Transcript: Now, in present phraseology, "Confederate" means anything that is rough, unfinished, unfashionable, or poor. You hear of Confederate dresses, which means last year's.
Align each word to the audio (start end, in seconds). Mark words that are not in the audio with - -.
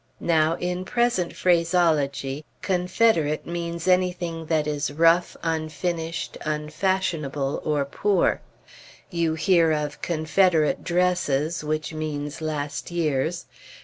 Now, 0.19 0.55
in 0.55 0.83
present 0.83 1.35
phraseology, 1.35 2.43
"Confederate" 2.63 3.45
means 3.45 3.87
anything 3.87 4.47
that 4.47 4.65
is 4.65 4.89
rough, 4.91 5.37
unfinished, 5.43 6.39
unfashionable, 6.43 7.61
or 7.63 7.85
poor. 7.85 8.41
You 9.11 9.35
hear 9.35 9.71
of 9.71 10.01
Confederate 10.01 10.83
dresses, 10.83 11.63
which 11.63 11.93
means 11.93 12.41
last 12.41 12.89
year's. 12.89 13.45